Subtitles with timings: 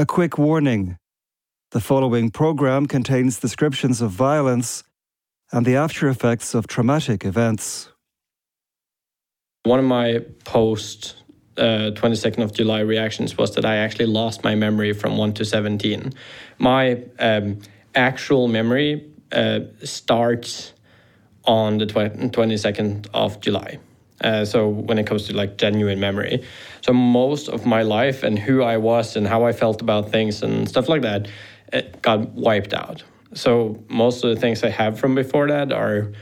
[0.00, 0.96] A quick warning
[1.72, 4.84] the following program contains descriptions of violence
[5.50, 7.90] and the after effects of traumatic events.
[9.64, 11.16] One of my post
[11.56, 15.44] uh, 22nd of July reactions was that I actually lost my memory from 1 to
[15.44, 16.12] 17.
[16.58, 17.58] My um,
[17.96, 20.74] actual memory uh, starts
[21.42, 23.80] on the 22nd of July.
[24.20, 26.42] Uh, so when it comes to like genuine memory,
[26.80, 30.42] so most of my life and who I was and how I felt about things
[30.42, 31.28] and stuff like that
[31.72, 33.02] it got wiped out.
[33.34, 36.12] So most of the things I have from before that are,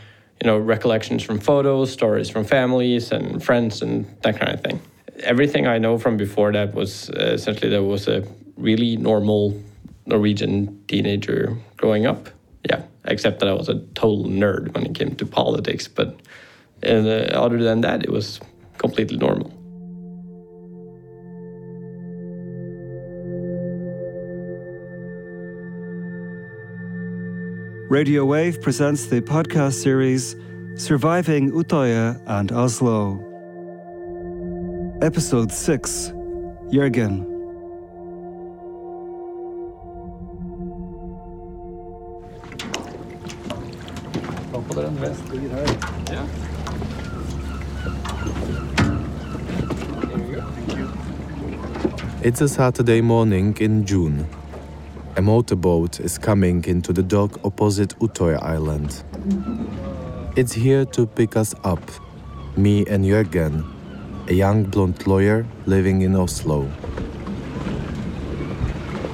[0.41, 4.81] you know, recollections from photos, stories from families and friends, and that kind of thing.
[5.20, 9.62] Everything I know from before that was uh, essentially there was a really normal
[10.05, 12.28] Norwegian teenager growing up.
[12.69, 15.87] Yeah, except that I was a total nerd when it came to politics.
[15.87, 16.19] But
[17.07, 18.41] uh, other than that, it was
[18.79, 19.53] completely normal.
[27.89, 30.34] Radio Wave presents the podcast series
[30.75, 33.22] Surviving Utøya and Oslo.
[35.03, 36.12] Episode 6
[44.57, 44.97] Jørgen.
[52.23, 54.27] It's a Saturday morning in June.
[55.17, 59.05] A motorboat is coming into the dock opposite Utøya Island.
[60.37, 61.81] It's here to pick us up,
[62.57, 63.65] me and Jørgen,
[64.29, 66.67] a young blonde lawyer living in Oslo.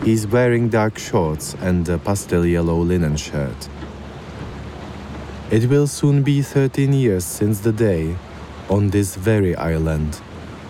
[0.05, 3.69] He's wearing dark shorts and a pastel yellow linen shirt.
[5.53, 8.17] It will soon be 13 years since the day,
[8.70, 10.19] on this very island,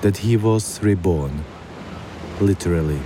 [0.01, 1.45] that he was reborn.
[2.41, 2.99] Literally.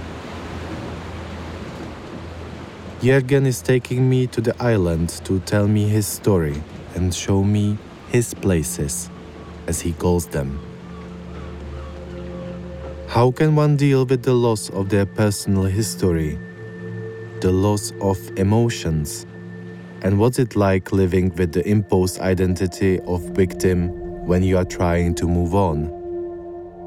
[3.02, 6.62] Jørgen is taking me to the island to tell me his story
[6.94, 7.76] and show me
[8.08, 9.10] his places,
[9.66, 10.58] as he calls them.
[13.06, 16.38] How can one deal with the loss of their personal history,
[17.42, 19.26] the loss of emotions,
[20.02, 23.88] and what's it like living with the imposed identity of victim
[24.26, 25.90] when you are trying to move on?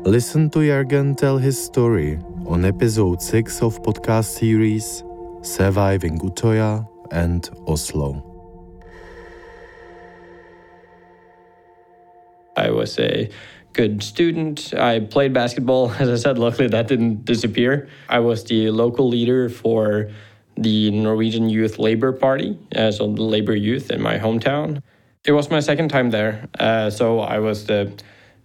[0.04, 5.04] Listen to Jørgen tell his story on episode 6 of podcast series
[5.42, 8.26] Surviving Utøya and Oslo.
[12.56, 13.30] I was a
[13.74, 14.74] good student.
[14.74, 15.92] I played basketball.
[16.00, 17.88] As I said, luckily that didn't disappear.
[18.10, 20.10] I was the local leader for
[20.62, 24.82] the Norwegian Youth Labour Party, uh, so the Labour Youth in my hometown.
[25.24, 27.94] It was my second time there, uh, so I was the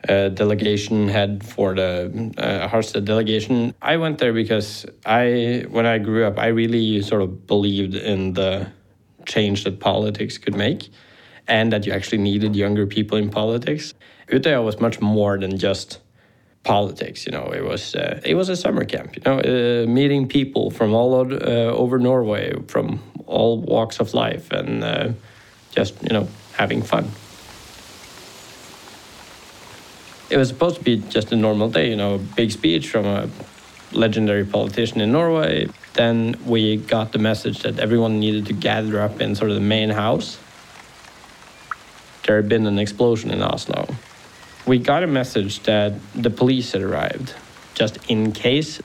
[0.08, 3.74] uh, delegation head for the uh, Harstad delegation.
[3.82, 8.34] I went there because I, when I grew up, I really sort of believed in
[8.34, 8.70] the
[9.26, 10.90] change that politics could make,
[11.48, 13.94] and that you actually needed younger people in politics.
[14.28, 16.00] Utøya was much more than just
[16.64, 17.26] politics.
[17.26, 19.16] You know, it was uh, it was a summer camp.
[19.16, 24.14] You know, uh, meeting people from all over, uh, over Norway, from all walks of
[24.14, 25.12] life, and uh,
[25.70, 27.10] just you know having fun.
[30.30, 31.90] It was supposed to be just a normal day.
[31.90, 33.28] You know, a big speech from a
[33.92, 35.68] legendary politician in Norway.
[35.92, 39.60] Then we got the message that everyone needed to gather up in sort of the
[39.62, 40.38] main house.
[42.26, 43.86] There had been an explosion in Oslo
[44.66, 47.34] we got a message that the police had arrived
[47.74, 48.80] just in case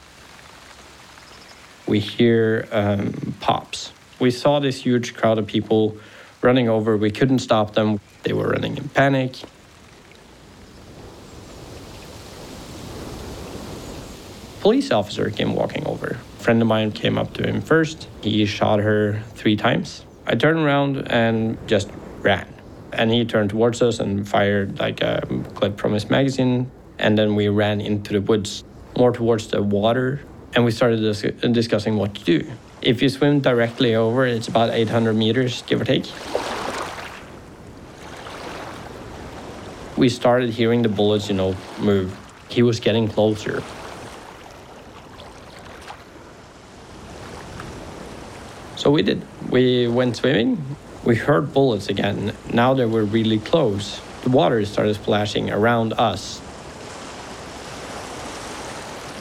[1.88, 3.94] we hear um, pops.
[4.20, 5.98] We saw this huge crowd of people
[6.42, 6.98] running over.
[6.98, 8.00] We couldn't stop them.
[8.24, 9.38] They were running in panic.
[14.60, 16.08] Police officer came walking over.
[16.08, 18.10] A friend of mine came up to him first.
[18.22, 20.06] He shot her three times.
[20.28, 21.90] I turned around and just
[22.22, 22.59] ran
[22.94, 25.22] and he turned towards us and fired like a
[25.56, 28.64] clip from his magazine and then we ran into the woods
[28.98, 30.22] more towards the water
[30.54, 32.52] and we started dis- discussing what to do.
[32.82, 36.06] If you swim directly over it's about 800 meters give or take.
[39.98, 42.16] We started hearing the bullets you know move.
[42.50, 43.62] He was getting closer.
[48.76, 49.22] So we did.
[49.50, 52.34] We went swimming we heard bullets again.
[52.54, 54.02] Now they were really close.
[54.24, 56.42] The water started splashing around us.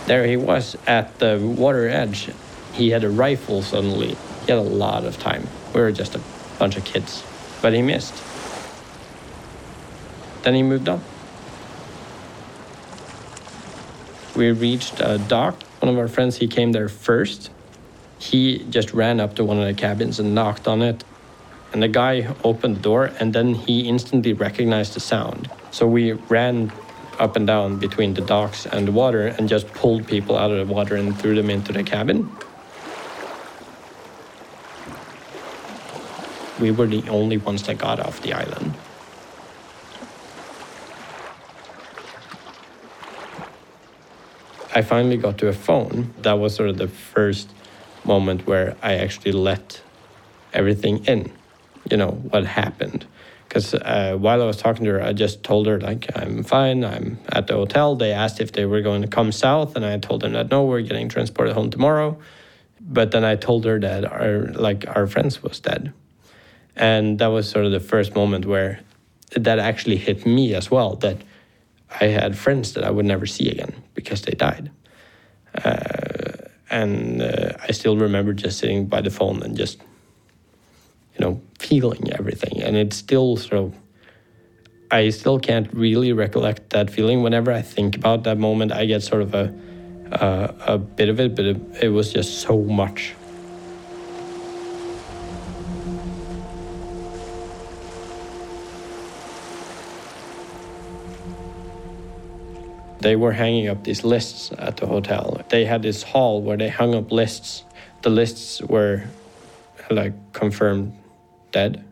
[0.06, 2.30] There he was at the water edge.
[2.72, 4.16] He had a rifle suddenly.
[4.46, 5.46] He had a lot of time.
[5.74, 6.20] We were just a
[6.58, 7.22] bunch of kids.
[7.60, 8.14] But he missed.
[10.42, 11.02] Then he moved on.
[14.34, 17.50] We reached a dock One of our friends, he came there first.
[18.18, 21.04] He just ran up to one of the cabins and knocked on it.
[21.72, 25.50] And the guy opened the door and then he instantly recognized the sound.
[25.70, 26.72] So we ran
[27.18, 30.66] up and down between the docks and the water and just pulled people out of
[30.66, 32.30] the water and threw them into the cabin.
[36.60, 38.74] We were the only ones that got off the island.
[44.74, 46.14] I finally got to a phone.
[46.22, 47.48] That was sort of the first
[48.04, 49.80] moment where I actually let
[50.52, 51.32] everything in,
[51.90, 53.06] you know, what happened.
[53.48, 56.84] Because uh, while I was talking to her, I just told her, like, I'm fine,
[56.84, 57.96] I'm at the hotel.
[57.96, 60.64] They asked if they were going to come south, and I told them that no,
[60.64, 62.18] we're getting transported home tomorrow.
[62.80, 65.92] But then I told her that our, like, our friends was dead.
[66.76, 68.80] And that was sort of the first moment where
[69.32, 71.16] that actually hit me as well that
[72.00, 74.70] I had friends that I would never see again because they died.
[75.64, 79.80] Uh, and uh, I still remember just sitting by the phone and just,
[81.18, 82.62] you know, feeling everything.
[82.62, 83.74] And it's still sort of,
[84.90, 87.22] I still can't really recollect that feeling.
[87.22, 89.52] Whenever I think about that moment, I get sort of a,
[90.12, 93.14] a bit of it, but it, it was just so much.
[103.00, 105.40] they were hanging up these lists at the hotel.
[105.50, 107.62] They had this hall where they hung up lists.
[108.02, 109.04] The lists were
[109.88, 110.98] like confirmed
[111.52, 111.84] dead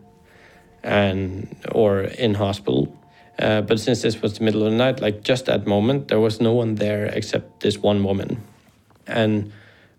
[0.83, 2.95] and or in hospital.
[3.39, 6.19] Uh, but since this was the middle of the night, like just that moment, there
[6.19, 8.41] was no one there except this one woman.
[9.05, 9.51] And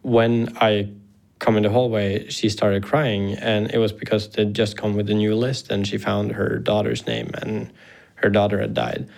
[0.02, 0.90] when I
[1.38, 5.08] come in the hallway, she started crying, and it was because they'd just come with
[5.08, 7.70] a new list, and she found her daughter's name, and
[8.16, 9.08] her daughter had died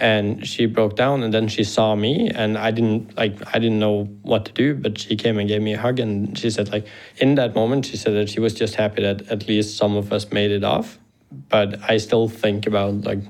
[0.00, 3.78] and she broke down and then she saw me and i didn't like i didn't
[3.78, 6.70] know what to do but she came and gave me a hug and she said
[6.70, 6.86] like
[7.18, 10.12] in that moment she said that she was just happy that at least some of
[10.12, 10.98] us made it off.
[11.48, 13.22] But i still think about like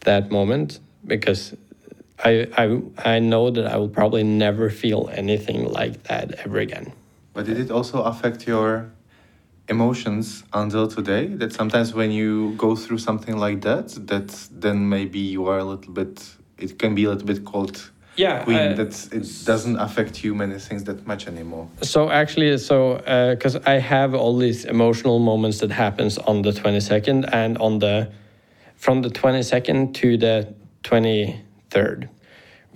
[0.00, 1.54] that moment because
[2.24, 2.80] i i
[3.14, 6.92] i know that i will probably never feel anything like that ever again.
[7.34, 8.92] But did it also affect your
[9.68, 15.18] emotions until today that sometimes when you go through something like that that then maybe
[15.18, 16.24] you are a little bit
[16.58, 20.34] it can be a little bit cold yeah queen uh, that it doesn't affect you
[20.34, 21.68] many things that much anymore.
[21.82, 22.98] So actually so
[23.30, 27.80] because uh, i have all these emotional moments that happens on the 22nd and on
[27.80, 28.10] the
[28.76, 30.54] from the 22nd to the
[30.84, 32.08] 23rd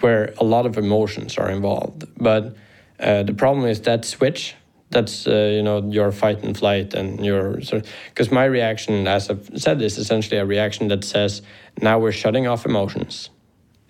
[0.01, 2.07] where a lot of emotions are involved.
[2.17, 2.57] But
[2.99, 4.55] uh, the problem is that switch
[4.91, 9.31] that's uh, you know your fight and flight and your sort because my reaction as
[9.31, 11.43] i've said is essentially a reaction that says
[11.81, 13.31] now we're shutting off emotions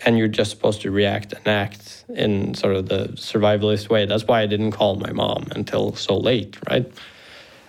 [0.05, 4.07] and you're just supposed to react and act in sort of the survivalist way.
[4.07, 6.91] That's why i didn't call my mom until so late right?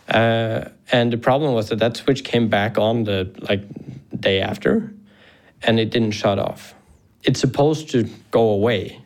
[0.08, 3.64] Uh, and the problem was that that switch came back on the like
[4.20, 4.94] day after
[5.62, 6.74] and it didn't shut off.
[7.24, 9.02] It's supposed to go away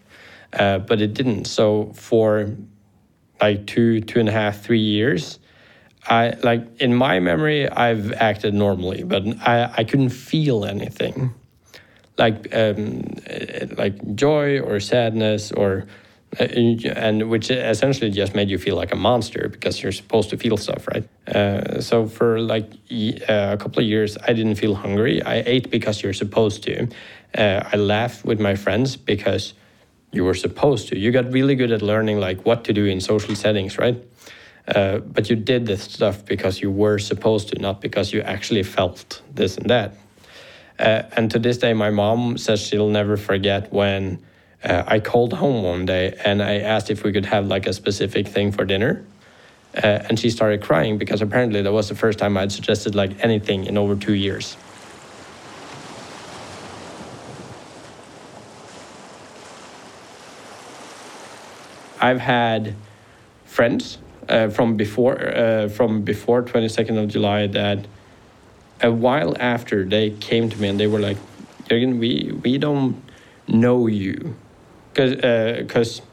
[0.54, 1.46] uh, but it didn't.
[1.46, 2.56] So for
[3.42, 5.40] like two, two and a half, three years,
[6.08, 11.34] I like in my memory I've acted normally, but I, I couldn't feel anything,
[12.18, 13.16] like um,
[13.78, 15.88] like joy or sadness or
[16.40, 20.38] uh, and which essentially just made you feel like a monster because you're supposed to
[20.38, 21.08] feel stuff, right?
[21.28, 25.24] Uh, so for like uh, a couple of years, I didn't feel hungry.
[25.24, 26.88] I ate because you're supposed to.
[27.38, 29.54] Uh, I laughed with my friends because
[30.12, 30.98] you were supposed to.
[30.98, 34.02] You got really good at learning like what to do in social settings, right?
[34.68, 38.64] Uh, but you did this stuff because you were supposed to, not because you actually
[38.64, 39.96] felt this and that.
[40.80, 44.24] Uh, and to this day, my mom says she'll never forget when
[44.64, 47.74] uh, I called home one day and I asked if we could have like a
[47.74, 49.06] specific thing for dinner.
[49.76, 53.24] Uh, and she started crying because apparently that was the first time I'd suggested like
[53.24, 54.58] anything in over two years.
[62.06, 62.76] I've had
[63.46, 63.98] friends
[64.30, 67.80] uh, from before uh, from before 22nd of July that
[68.82, 71.18] a while after they came to me and they were like,
[71.70, 73.02] Jørgen, we we don't
[73.48, 74.36] know you,
[74.94, 75.16] because
[75.62, 76.00] because.
[76.00, 76.04] Uh,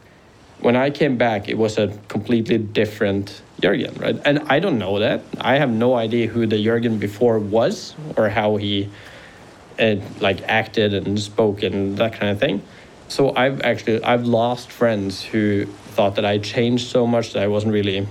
[0.62, 4.16] when I came back, it was a completely different Jørgen, right?
[4.24, 5.22] And I don't know that.
[5.40, 8.88] I have no idea who the Jørgen before was or how he
[9.80, 12.62] uh, like acted and spoke and that kind of thing.
[13.08, 17.48] So I've actually I've lost friends who thought that I changed so much that I
[17.48, 18.06] wasn't really,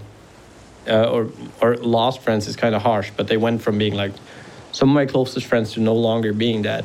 [0.88, 1.29] uh, or
[1.61, 4.13] or lost friends is kind of harsh, but they went from being like
[4.71, 6.83] some of my closest friends to no longer being that,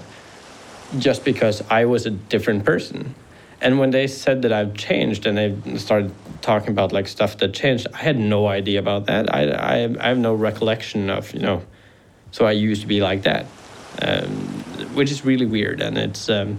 [0.99, 3.15] just because I was a different person,
[3.61, 6.13] And when they said that I've changed and they started
[6.43, 9.35] talking about like stuff that changed, I had no idea about that.
[9.35, 11.63] I, I, I have no recollection of, you know,
[12.33, 13.47] so I used to be like that,
[14.03, 14.29] um,
[14.95, 15.81] which is really weird.
[15.81, 16.59] And it's, um,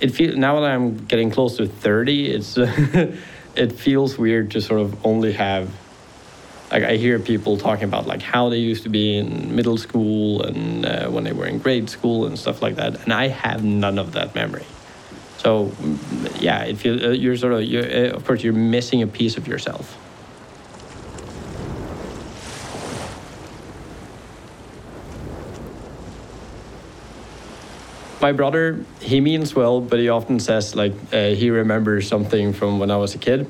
[0.00, 2.56] it feels now that I'm getting close to 30, it's,
[3.56, 5.70] it feels weird to sort of only have
[6.70, 10.42] like I hear people talking about like how they used to be in middle school
[10.42, 13.64] and uh, when they were in grade school and stuff like that, and I have
[13.64, 14.66] none of that memory.
[15.38, 19.02] So mm, yeah, it feels uh, you're sort of you're, uh, of course you're missing
[19.02, 19.96] a piece of yourself.
[28.20, 32.78] My brother, he means well, but he often says like uh, he remembers something from
[32.78, 33.48] when I was a kid,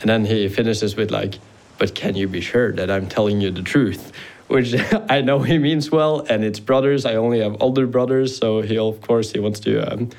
[0.00, 1.38] and then he finishes with like
[1.80, 4.12] but can you be sure that I'm telling you the truth?
[4.48, 4.74] Which
[5.08, 7.06] I know he means well, and it's brothers.
[7.06, 10.10] I only have older brothers, so he of course he wants to um,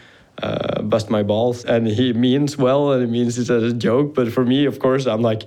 [0.42, 4.16] uh, bust my balls, and he means well, and it means it's as a joke.
[4.16, 5.44] But for me, of course, I'm like,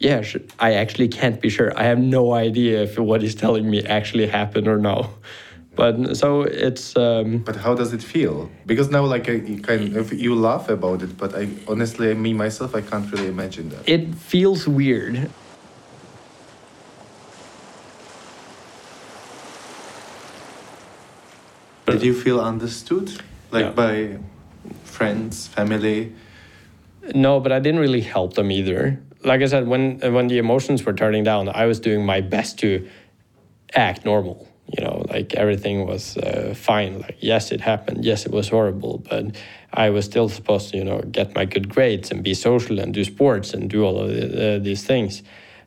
[0.00, 0.24] yeah,
[0.58, 1.72] I actually can't be sure.
[1.78, 5.10] I have no idea if what he's telling me actually happened or no.
[5.76, 6.96] But so it's.
[6.96, 8.50] Um, but how does it feel?
[8.66, 12.32] Because now, like, I, you kind of you laugh about it, but I honestly, me
[12.32, 13.88] myself, I can't really imagine that.
[13.88, 15.30] It feels weird.
[21.86, 23.10] Did you feel understood,
[23.50, 23.70] like yeah.
[23.70, 24.18] by
[24.84, 26.12] friends, family?
[27.14, 29.00] No, but I didn't really help them either.
[29.24, 32.58] Like I said, when when the emotions were turning down, I was doing my best
[32.60, 32.88] to
[33.74, 37.00] act normal you know like everything was uh, fine.
[37.00, 38.04] Like yes it happened.
[38.04, 39.36] Yes it was horrible but
[39.72, 42.92] i was still supposed to you know get my good grades and be social and
[42.92, 45.22] do sports and do all of the, uh, these things.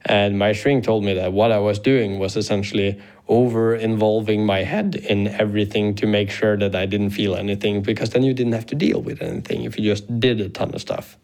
[0.06, 4.64] And my shrink told me that what i was doing was essentially over involving my
[4.64, 8.54] head in everything to make sure that i didn't feel anything because then you didn't
[8.54, 11.18] have to deal with anything if you just did a ton of stuff.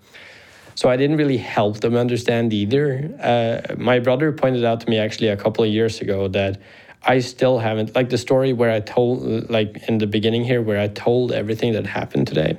[0.75, 3.13] So I didn't really help them understand either.
[3.21, 6.61] Uh, my brother pointed out to me actually a couple of years ago that
[7.03, 10.79] I still haven't like the story where I told like in the beginning here where
[10.79, 12.57] I told everything that happened today.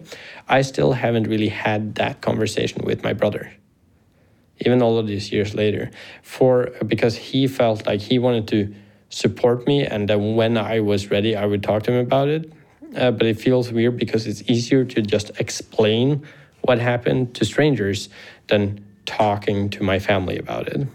[0.49, 3.53] I still haven't really had that conversation with my brother.
[4.61, 5.91] Even all of these years later,
[6.23, 8.75] for because he felt like he wanted to
[9.09, 12.53] support me, and that when I was ready, I would talk to him about it.
[12.97, 16.27] Uh, but it feels weird because it's easier to just explain
[16.63, 18.09] what happened to strangers
[18.49, 20.87] than talking to my family about it.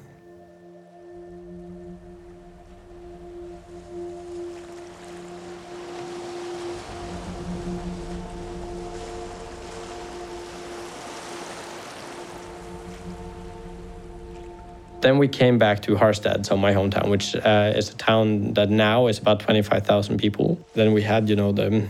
[15.06, 18.72] Then we came back to Harstad, so my hometown, which uh, is a town that
[18.72, 20.58] now is about 25,000 people.
[20.74, 21.88] Then we had, you know, the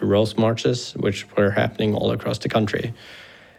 [0.00, 2.92] rose marches, which were happening all across the country.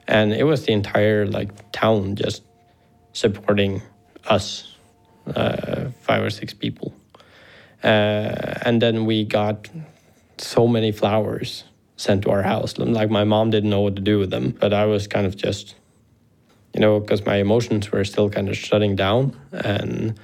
[0.08, 2.44] And it was the entire like town just
[3.14, 3.82] supporting
[4.28, 4.76] us,
[5.26, 6.94] uh, five or six people.
[7.84, 9.70] Uh, and then we got
[10.38, 11.64] so many flowers
[11.98, 12.78] sent to our house.
[12.78, 15.36] Like my mom didn't know what to do with them, but I was kind of
[15.36, 15.74] just
[16.74, 20.20] you know, because my emotions were still kind of shutting down, and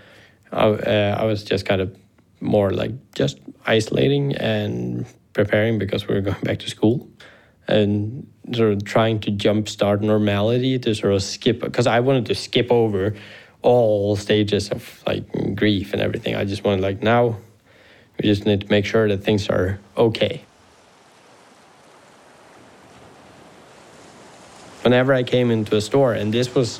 [0.51, 1.96] I, uh, I was just kind of
[2.41, 7.08] more like just isolating and preparing because we were going back to school,
[7.68, 12.36] and sort of trying to jumpstart normality to sort of skip because I wanted to
[12.36, 13.15] skip over
[13.62, 16.36] all stages of like grief and everything.
[16.36, 17.38] I just wanted like now
[18.18, 20.41] we just need to make sure that things are okay.
[24.83, 26.79] Whenever I came into a store, and this was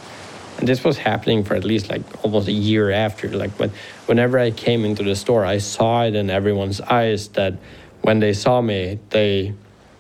[0.60, 3.30] and this was happening for at least like almost a year after.
[3.30, 3.72] Like when
[4.08, 7.54] whenever I came into the store, I saw it in everyone's eyes that
[8.02, 9.54] when they saw me, they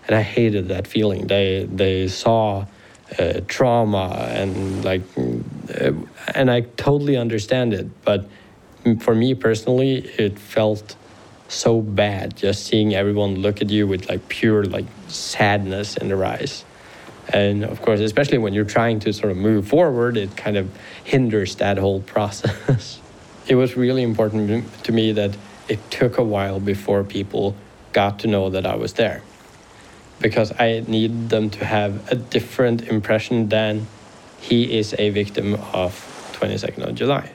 [0.07, 1.27] and I hated that feeling.
[1.27, 2.65] They they saw
[3.17, 5.91] uh, trauma and like, uh,
[6.35, 8.03] and I totally understand it.
[8.03, 8.29] But
[8.99, 10.95] for me personally, it felt
[11.47, 16.23] so bad just seeing everyone look at you with like pure like sadness in their
[16.23, 16.63] eyes
[17.31, 20.69] and of course, especially when you're trying to sort of move forward, it kind of
[21.03, 22.99] hinders that whole process.
[23.47, 27.55] it was really important to me that it took a while before people
[27.93, 29.21] got to know that I was there.
[30.19, 33.87] Because I need them to have a different impression than
[34.41, 35.93] he is a victim of
[36.33, 37.31] 22nd of July.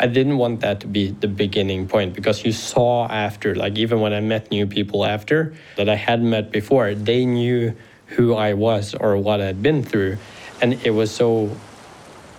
[0.00, 4.00] I didn't want that to be the beginning point because you saw after, like even
[4.00, 7.74] when I met new people after that I hadn't met before, they knew
[8.08, 10.18] who I was or what I'd been through.
[10.60, 11.56] And it was so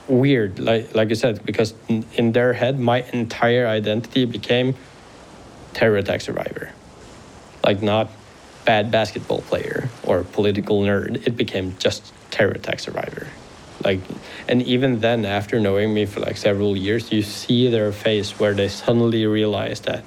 [0.08, 4.76] weird, like, like I said, because in, in their head, my entire identity became
[5.74, 6.72] terror attack survivor.
[7.64, 8.10] Like, not
[8.66, 11.26] bad basketball player or political nerd.
[11.28, 13.28] It became just terror attack survivor.
[13.84, 14.02] Like,
[14.48, 18.54] and even then, after knowing me for like several years, you see their face where
[18.54, 20.04] they suddenly realize that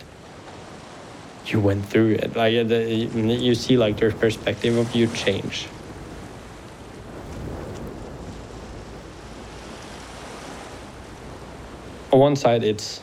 [1.47, 2.37] you went through it.
[2.37, 5.67] Like, you see like their perspective of you change.
[12.13, 13.01] On one side, it's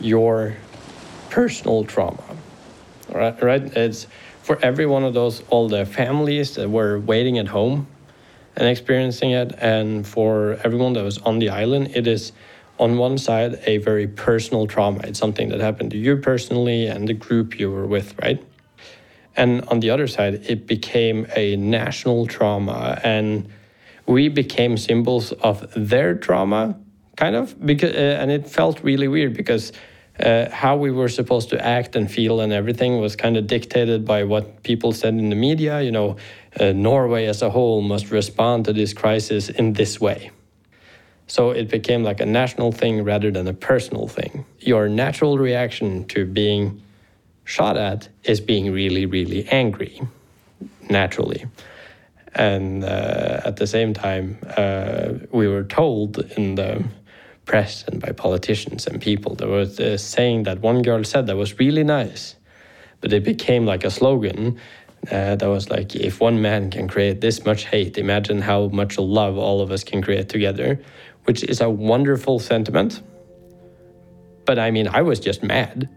[0.00, 0.56] your
[1.30, 2.22] personal trauma,
[3.08, 3.42] right?
[3.42, 3.62] Right?
[3.62, 4.06] It's
[4.42, 7.86] for every one of those, all the families that were waiting at home
[8.54, 9.54] and experiencing it.
[9.58, 12.32] And for everyone that was on the island, it is
[12.78, 15.00] on one side a very personal trauma.
[15.04, 18.42] It's something that happened to you personally and the group you were with, right?
[19.36, 23.00] And on the other side, it became a national trauma.
[23.02, 23.48] And
[24.06, 26.78] we became symbols of their trauma,
[27.16, 29.72] kind of, because, uh, and it felt really weird because
[30.20, 34.04] uh, how we were supposed to act and feel and everything was kind of dictated
[34.04, 35.82] by what people said in the media.
[35.82, 36.16] You know,
[36.60, 40.30] uh, Norway as a whole must respond to this crisis in this way.
[41.34, 44.44] So it became like a national thing rather than a personal thing.
[44.60, 46.80] Your natural reaction to being
[47.44, 50.00] shot at is being really, really angry,
[50.88, 51.46] naturally.
[52.36, 56.84] And uh, at the same time, uh, we were told in the
[57.46, 59.34] press and by politicians and people.
[59.34, 62.36] There was a saying that one girl said that was really nice,
[63.00, 64.60] but it became like a slogan
[65.10, 68.98] uh, that was like, if one man can create this much hate, imagine how much
[68.98, 70.80] love all of us can create together,
[71.24, 73.02] which is a wonderful sentiment.
[74.44, 75.88] But I mean, I was just mad.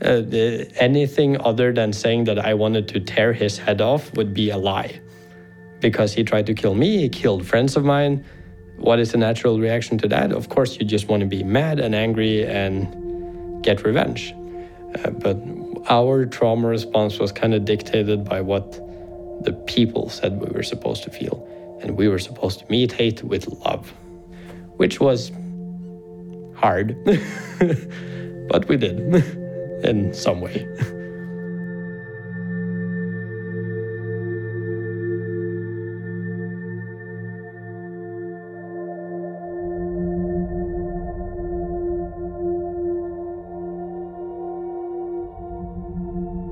[0.00, 4.32] Uh, the, anything other than saying that I wanted to tear his head off would
[4.32, 5.00] be a lie.
[5.80, 8.24] Because he tried to kill me, he killed friends of mine,
[8.78, 10.32] what is the natural reaction to that?
[10.32, 14.32] Of course, you just want to be mad and angry and get revenge.
[15.04, 15.36] Uh, but
[15.88, 18.72] our trauma response was kind of dictated by what
[19.44, 21.44] the people said we were supposed to feel.
[21.82, 23.92] And we were supposed to meet hate with love,
[24.78, 25.30] which was
[26.56, 26.96] hard,
[28.48, 28.98] but we did
[29.84, 30.66] in some way.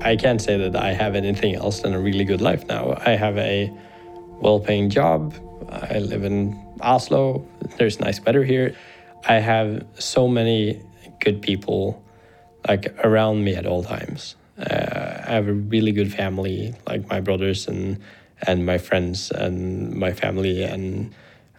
[0.07, 2.97] I can't say that I have anything else than a really good life now.
[3.05, 3.69] I have a
[4.39, 5.33] well paying job.
[5.69, 7.45] I live in Oslo.
[7.77, 8.75] There's nice weather here.
[9.27, 10.81] I have so many
[11.19, 12.03] good people
[12.67, 14.35] like around me at all times.
[14.57, 17.99] Uh, I have a really good family, like my brothers and
[18.45, 21.13] and my friends and my family and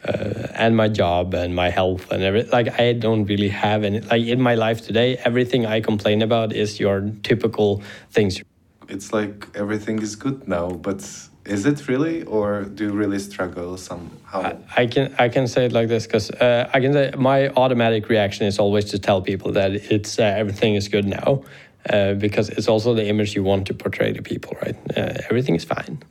[0.04, 2.50] uh, and my job and my health and everything.
[2.50, 4.00] Like I don't really have any.
[4.00, 8.40] Like in my life today, everything I complain about is your typical things.
[8.88, 11.00] It's like everything is good now, but
[11.48, 14.42] is it really, or do you really struggle somehow?
[14.42, 17.48] I, I can I can say it like this because uh, I can say my
[17.48, 21.42] automatic reaction is always to tell people that it's uh, everything is good now.
[21.88, 24.76] Uh, because it's also the image you want to portray to people, right?
[24.94, 26.02] Uh, everything is fine.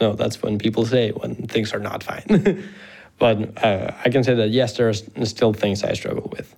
[0.00, 2.62] no, that's when people say when things are not fine.
[3.20, 6.56] But uh, I can say that yes, there are still things I struggle with.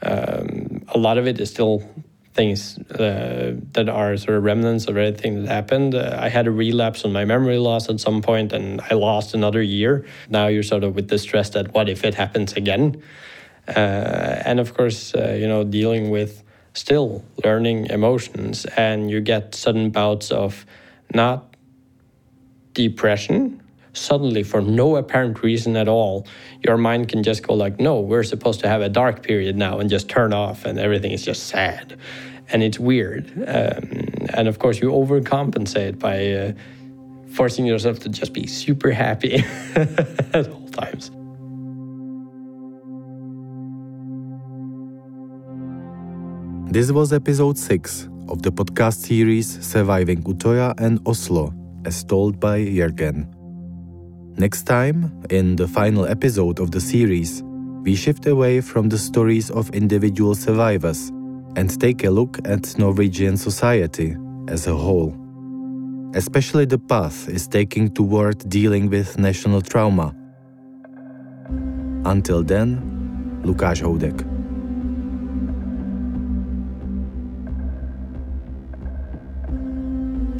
[0.00, 1.82] Um, a lot of it is still
[2.34, 5.94] things uh, that are sort of remnants of everything that happened.
[5.94, 9.34] Uh, I had a relapse on my memory loss at some point, and I lost
[9.34, 10.04] another year.
[10.28, 13.02] Now you're sort of with the stress that what if it happens again?
[13.68, 16.42] Uh, and of course, uh, you know, dealing with
[16.74, 20.66] still learning emotions, and you get sudden bouts of
[21.14, 21.54] not
[22.72, 23.62] depression
[23.94, 26.26] suddenly for no apparent reason at all
[26.62, 29.78] your mind can just go like no we're supposed to have a dark period now
[29.78, 31.98] and just turn off and everything is just sad.
[32.52, 33.32] And it's weird.
[33.48, 33.84] Um,
[34.34, 36.52] and of course you overcompensate by uh,
[37.32, 39.42] forcing yourself to just be super happy
[40.34, 41.10] at all times.
[46.70, 51.52] This was episode 6 of the podcast series surviving utøya and oslo
[51.84, 53.33] as told by Jørgen.
[54.36, 57.44] Next time, in the final episode of the series,
[57.84, 61.10] we shift away from the stories of individual survivors
[61.54, 64.16] and take a look at Norwegian society
[64.48, 65.14] as a whole.
[66.14, 70.12] Especially the path is taking toward dealing with national trauma.
[72.04, 74.18] Until then, Lukáš Houdek.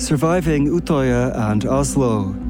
[0.00, 2.43] Surviving Utøya and Oslo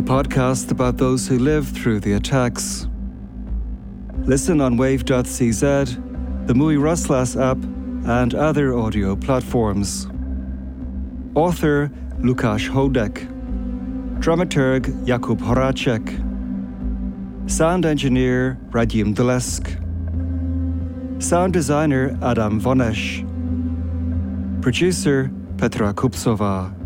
[0.00, 2.88] a podcast about those who lived through the attacks.
[4.24, 5.60] Listen on wave.cz,
[6.46, 7.58] the mujRozhlas app,
[8.08, 10.06] and other audio platforms.
[11.34, 13.28] Author Lukáš Houdek.
[14.20, 16.06] Dramaturg Jakub Horacek.
[17.50, 19.68] Sound engineer Radim Dolesk.
[21.22, 23.20] Sound designer Adam Vonesh.
[24.62, 26.79] Producer Petra Kupsova.